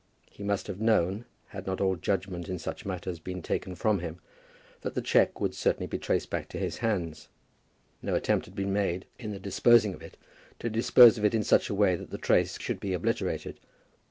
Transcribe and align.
He 0.31 0.41
must 0.43 0.65
have 0.65 0.81
known, 0.81 1.25
had 1.49 1.67
not 1.67 1.79
all 1.79 1.95
judgment 1.95 2.49
in 2.49 2.57
such 2.57 2.87
matters 2.87 3.19
been 3.19 3.43
taken 3.43 3.75
from 3.75 3.99
him, 3.99 4.19
that 4.81 4.95
the 4.95 5.01
cheque 5.03 5.39
would 5.39 5.53
certainly 5.53 5.85
be 5.85 5.99
traced 5.99 6.31
back 6.31 6.49
to 6.49 6.57
his 6.57 6.79
hands. 6.79 7.29
No 8.01 8.15
attempt 8.15 8.47
had 8.47 8.55
been 8.55 8.73
made 8.73 9.05
in 9.19 9.29
the 9.31 9.39
disposing 9.39 9.93
of 9.93 10.01
it 10.01 10.17
to 10.57 10.71
dispose 10.71 11.19
of 11.19 11.25
it 11.25 11.35
in 11.35 11.43
such 11.43 11.69
a 11.69 11.75
way 11.75 11.95
that 11.95 12.09
the 12.09 12.17
trace 12.17 12.57
should 12.59 12.79
be 12.79 12.93
obliterated. 12.93 13.59